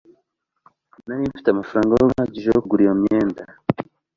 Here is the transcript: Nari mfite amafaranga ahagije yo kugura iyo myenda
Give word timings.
Nari 1.05 1.21
mfite 1.31 1.47
amafaranga 1.51 1.91
ahagije 1.95 2.47
yo 2.51 2.61
kugura 2.63 2.81
iyo 2.83 2.95
myenda 3.01 3.41